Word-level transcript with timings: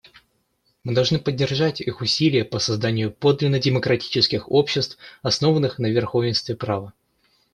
Мы 0.83 0.95
должны 0.95 1.19
поддержать 1.19 1.79
их 1.79 2.01
усилия 2.01 2.43
по 2.43 2.57
созданию 2.57 3.11
подлинно 3.11 3.59
демократических 3.59 4.49
обществ, 4.49 4.97
основанных 5.21 5.77
на 5.77 5.85
верховенстве 5.91 6.55
права. 6.55 6.93